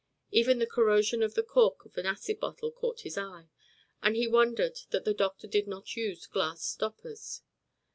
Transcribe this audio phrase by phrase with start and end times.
[0.31, 3.49] Even the corrosion of the cork of an acid bottle caught his eye,
[4.01, 7.43] and he wondered that the doctor did not use glass stoppers.